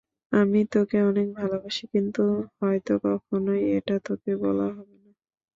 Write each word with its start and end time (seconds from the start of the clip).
আমি 0.31 0.59
তোকে 0.73 0.97
অনেক 1.09 1.27
ভালোবাসি 1.37 1.83
কিন্তু 1.93 2.21
হয়তো 2.57 2.93
কখনোই 3.05 3.61
এটা 3.77 3.95
তোকে 4.07 4.31
বলা 4.43 4.67
হবে 4.69 4.95
না। 4.97 5.11